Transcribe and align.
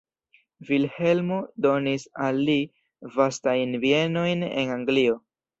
Vilhelmo 0.69 1.37
donis 1.65 2.07
al 2.29 2.41
li 2.49 2.57
vastajn 3.19 3.79
bienojn 3.87 4.51
en 4.51 4.77
Anglio. 4.79 5.25